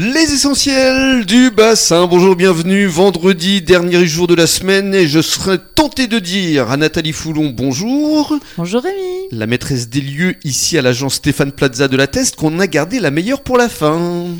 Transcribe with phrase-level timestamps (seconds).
[0.00, 2.06] Les essentiels du bassin.
[2.06, 2.86] Bonjour, bienvenue.
[2.86, 7.52] Vendredi, dernier jour de la semaine, et je serais tenté de dire à Nathalie Foulon
[7.52, 8.38] bonjour.
[8.56, 9.26] Bonjour Rémi.
[9.32, 13.00] La maîtresse des lieux ici à l'agence Stéphane Plaza de la Teste, qu'on a gardé
[13.00, 13.98] la meilleure pour la fin.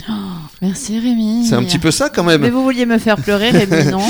[0.09, 0.13] Oh,
[0.63, 1.47] merci Rémi.
[1.47, 2.41] C'est un petit peu ça quand même.
[2.41, 4.03] Mais vous vouliez me faire pleurer Rémi, non?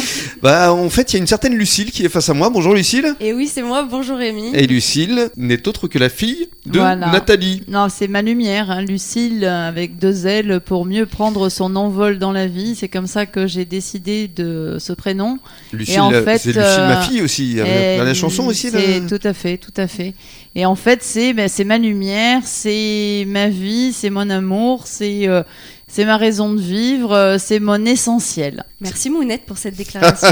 [0.42, 2.50] Bah, en fait, il y a une certaine Lucille qui est face à moi.
[2.50, 3.14] Bonjour Lucille.
[3.20, 3.86] Et oui, c'est moi.
[3.90, 4.52] Bonjour Rémi.
[4.54, 7.10] Et Lucille n'est autre que la fille de Voilà.
[7.10, 7.62] Nathalie.
[7.68, 12.18] Non, c'est ma lumière, hein, Lucille, euh, avec deux ailes pour mieux prendre son envol
[12.18, 12.74] dans la vie.
[12.74, 15.38] C'est comme ça que j'ai décidé de ce prénom.
[15.72, 17.58] Lucille, en fait, c'est Lucille, euh, ma fille aussi.
[17.58, 18.78] Et Dans la chanson aussi, là.
[18.80, 20.14] c'est tout à fait, tout à fait.
[20.54, 25.28] Et en fait, c'est ben, c'est ma lumière, c'est ma vie, c'est mon amour, c'est
[25.28, 25.42] euh,
[25.88, 28.64] c'est ma raison de vivre, euh, c'est mon essentiel.
[28.80, 30.28] Merci Mounette pour cette déclaration.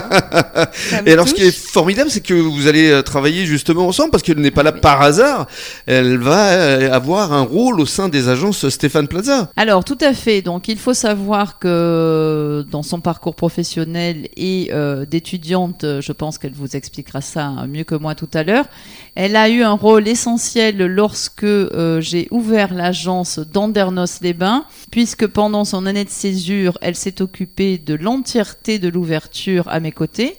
[1.06, 4.22] Et alors, ce qui est formidable, c'est que vous allez euh, travailler justement ensemble parce
[4.22, 4.80] qu'elle n'est pas là Oui.
[4.80, 5.46] par hasard.
[5.86, 9.50] Elle va euh, avoir un rôle au sein des agences Stéphane Plaza.
[9.56, 10.42] Alors, tout à fait.
[10.42, 16.54] Donc, il faut savoir que dans son parcours professionnel et euh, d'étudiante, je pense qu'elle
[16.54, 18.66] vous expliquera ça mieux que moi tout à l'heure,
[19.14, 25.86] elle a eu un rôle essentiel lorsque euh, j'ai ouvert l'agence d'Andernos-les-Bains, puisque pendant son
[25.86, 30.36] année de césure, elle s'est occupée de l'entièreté de l'ouverture à mes côtés.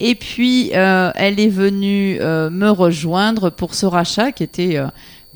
[0.00, 4.86] Et puis, euh, elle est venue euh, me rejoindre pour ce rachat qui était euh,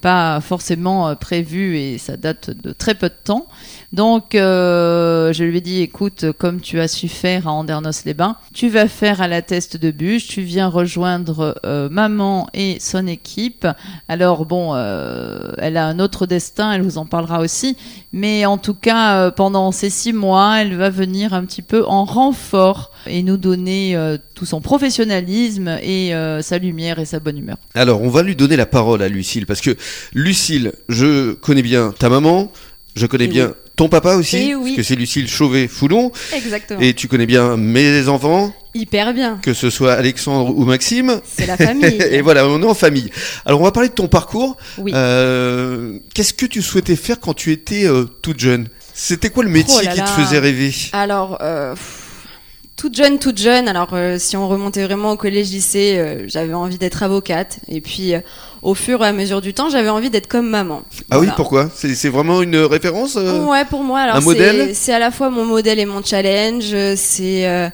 [0.02, 3.46] pas forcément euh, prévu et ça date de très peu de temps.
[3.92, 8.68] Donc, euh, je lui ai dit, écoute, comme tu as su faire à Andernos-les-Bains, tu
[8.68, 13.66] vas faire à la teste de bûche, tu viens rejoindre euh, maman et son équipe.
[14.08, 17.76] Alors, bon, elle a un autre destin, elle vous en parlera aussi.
[18.12, 22.04] Mais en tout cas, pendant ces six mois, elle va venir un petit peu en
[22.04, 27.38] renfort et nous donner euh, tout son professionnalisme et euh, sa lumière et sa bonne
[27.38, 27.56] humeur.
[27.74, 29.76] Alors, on va lui donner la parole à Lucille parce que
[30.14, 32.52] Lucille, je connais bien ta maman,
[32.94, 33.52] je connais Et bien oui.
[33.76, 34.76] ton papa aussi, Et parce oui.
[34.76, 36.80] que c'est Lucille Chauvet-Foulon, Exactement.
[36.80, 39.38] et tu connais bien mes enfants, Hyper bien.
[39.42, 41.20] que ce soit Alexandre ou Maxime.
[41.24, 42.00] C'est la famille.
[42.10, 43.10] Et voilà, on est en famille.
[43.44, 44.56] Alors, on va parler de ton parcours.
[44.78, 44.92] Oui.
[44.94, 48.68] Euh, Qu'est-ce que tu souhaitais faire quand tu étais euh, toute jeune?
[48.94, 50.72] C'était quoi le métier Oh là qui te faisait rêver?
[50.92, 51.74] Alors, euh,
[52.82, 53.68] toute jeune, toute jeune.
[53.68, 57.60] Alors, euh, si on remontait vraiment au collège-lycée, euh, j'avais envie d'être avocate.
[57.68, 58.18] Et puis, euh,
[58.60, 60.82] au fur et à mesure du temps, j'avais envie d'être comme maman.
[61.08, 61.70] Ah oui, pourquoi?
[61.72, 64.70] C'est vraiment une référence euh Ouais, pour moi, alors un c'est- modèle?
[64.74, 66.74] c'est à la fois mon modèle et mon challenge.
[66.96, 67.68] C'est euh,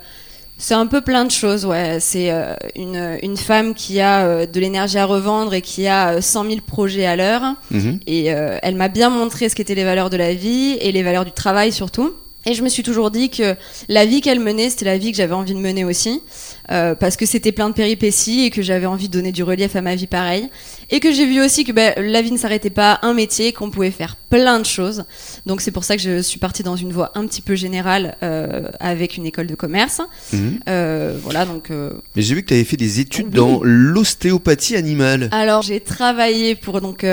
[0.58, 1.97] c'est un peu plein de choses, ouais.
[2.00, 6.16] C'est euh, une, une femme qui a euh, de l'énergie à revendre et qui a
[6.16, 7.54] euh, 100 000 projets à l'heure.
[7.70, 8.00] Mhm.
[8.06, 11.02] Et euh, elle m'a bien montré ce qu'étaient les valeurs de la vie et les
[11.02, 12.12] valeurs du travail surtout.
[12.48, 13.56] Et je me suis toujours dit que
[13.91, 16.22] la vie qu'elle menait, c'était la vie que j'avais envie de mener aussi,
[16.70, 19.76] euh, parce que c'était plein de péripéties et que j'avais envie de donner du relief
[19.76, 20.48] à ma vie pareil.
[20.88, 23.53] Et que j'ai vu aussi que ben, la vie ne s'arrêtait pas à un métier,
[23.53, 25.04] qu'on pouvait faire plein de choses.
[25.44, 28.16] Donc c'est pour ça que je suis partie dans une voie un petit peu générale
[28.22, 30.00] euh, avec une école de commerce.
[30.32, 30.60] Mhm.
[30.70, 33.34] Euh, voilà, donc Mais j'ai vu que tu avais fait des études Oui.
[33.34, 35.28] dans l'ostéopathie animale.
[35.32, 37.04] Alors j'ai travaillé pour donc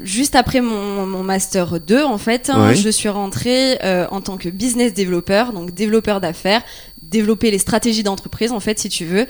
[0.00, 2.74] juste après mon, mon master 2 en fait, hein, Ouais.
[2.74, 6.62] je suis rentrée euh, en tant que business développeur, donc développeur d'affaires,
[7.10, 9.26] développer les stratégies d'entreprise en fait si tu veux,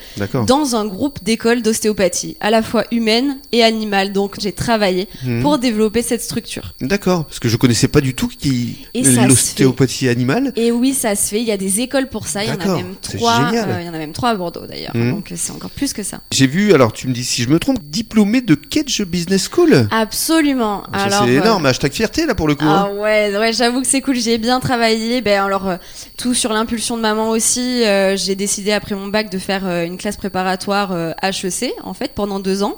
[0.46, 4.12] dans un groupe d'écoles d'ostéopathie, à la fois humaine et animale.
[4.12, 5.42] Donc j'ai travaillé Mhm.
[5.42, 6.74] pour développer cette structure.
[6.80, 8.86] D'accord, parce que je connaissais pas du tout qui
[9.28, 10.52] l'ostéopathie animale.
[10.56, 11.40] Et oui, ça se fait.
[11.40, 12.44] Il y a des écoles pour ça.
[12.44, 13.50] Il y en a même trois.
[13.52, 14.94] euh, il y en a même trois à Bordeaux d'ailleurs.
[14.96, 15.10] Mhm.
[15.12, 16.20] Donc c'est encore plus que ça.
[16.32, 19.88] J'ai vu, alors tu me dis si je me trompe, diplômé de Kedge Business School.
[19.90, 20.82] Absolument.
[20.92, 22.64] Ça, Alors c'est euh, énorme, hashtag fierté là pour le coup.
[22.64, 22.88] hein.
[22.90, 24.16] Ah ouais, ouais, j'avoue que c'est cool.
[24.16, 25.20] J'ai bien travaillé.
[25.20, 25.76] Ben alors euh,
[26.16, 27.67] tout sur l'impulsion de maman aussi.
[27.86, 31.94] Euh, j'ai décidé après mon bac de faire euh, une classe préparatoire euh, HEC en
[31.94, 32.76] fait pendant deux ans.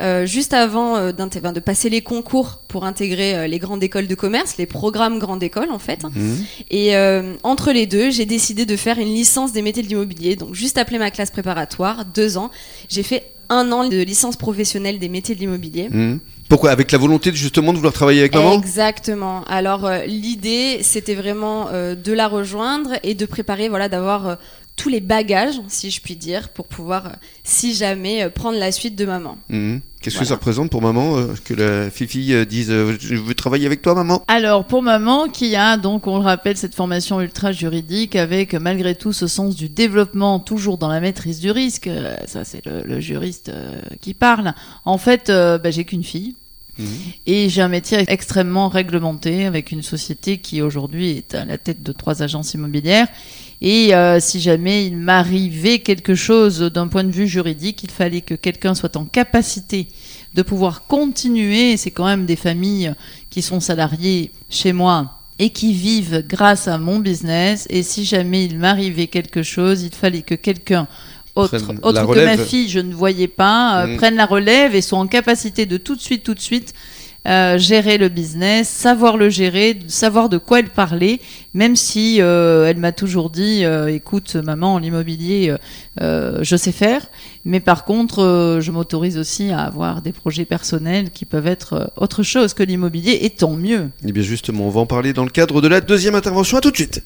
[0.00, 4.14] Euh, juste avant euh, de passer les concours pour intégrer euh, les grandes écoles de
[4.14, 6.04] commerce, les programmes grandes écoles en fait.
[6.04, 6.44] Mhm.
[6.70, 10.36] Et euh, entre les deux, j'ai décidé de faire une licence des métiers de l'immobilier.
[10.36, 12.50] Donc juste après ma classe préparatoire, deux ans,
[12.88, 15.88] j'ai fait un an de licence professionnelle des métiers de l'immobilier.
[15.88, 16.20] Mhm.
[16.48, 16.70] Pourquoi?
[16.70, 18.54] Avec la volonté justement de vouloir travailler avec maman?
[18.54, 19.44] Exactement.
[19.44, 24.34] Alors euh, l'idée, c'était vraiment euh, de la rejoindre et de préparer, voilà, d'avoir euh,
[24.78, 27.10] tous les bagages, si je puis dire, pour pouvoir, euh,
[27.44, 29.36] si jamais, euh, prendre la suite de maman.
[29.50, 29.82] Mhm.
[30.00, 33.34] Qu'est-ce que ça représente pour maman euh, que la fifi euh, dise euh, je veux
[33.34, 34.22] travailler avec toi maman?
[34.28, 38.94] Alors pour maman qui a donc on le rappelle cette formation ultra juridique avec malgré
[38.94, 42.82] tout ce sens du développement toujours dans la maîtrise du risque, euh, ça c'est le,
[42.84, 44.54] le juriste euh, qui parle.
[44.84, 46.36] En fait, euh, bah, j'ai qu'une fille.
[46.78, 46.86] Mhm.
[47.26, 51.82] Et j'ai un métier extrêmement réglementé avec une société qui aujourd'hui est à la tête
[51.82, 53.08] de trois agences immobilières.
[53.60, 58.20] Et euh, si jamais il m'arrivait quelque chose d'un point de vue juridique, il fallait
[58.20, 59.88] que quelqu'un soit en capacité
[60.34, 61.76] de pouvoir continuer.
[61.76, 62.94] C'est quand même des familles
[63.30, 67.66] qui sont salariées chez moi et qui vivent grâce à mon business.
[67.68, 70.86] Et si jamais il m'arrivait quelque chose, il fallait que quelqu'un
[71.34, 73.96] autre, autre que ma fille, je ne voyais pas, euh, Mm.
[73.96, 76.74] prenne la relève et soit en capacité de tout de suite, tout de suite
[77.28, 81.20] euh, gérer le business, savoir le gérer, savoir de quoi elle parlait,
[81.52, 85.54] même si euh, elle m'a toujours dit, euh, écoute maman, l'immobilier,
[86.00, 87.06] je sais faire,
[87.44, 92.22] mais par contre, je m'autorise aussi à avoir des projets personnels qui peuvent être autre
[92.22, 93.90] chose que l'immobilier, et tant mieux.
[94.02, 96.56] Et Eh bien justement, on va en parler dans le cadre de la deuxième intervention.
[96.56, 97.02] À tout de suite.